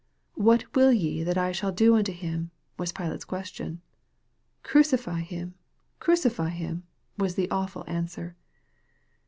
"What 0.47 0.65
will 0.75 0.91
ye 0.91 1.21
that 1.21 1.37
I 1.37 1.51
shall 1.51 1.71
do 1.71 1.95
unto 1.95 2.11
him?" 2.11 2.49
was 2.79 2.91
Pilate's 2.91 3.23
question. 3.23 3.73
u 3.75 3.79
Crucify 4.63 5.19
him, 5.21 5.53
crucify 5.99 6.49
him," 6.49 6.81
was 7.19 7.35
the 7.35 7.47
awful 7.51 7.83
answer. 7.85 8.35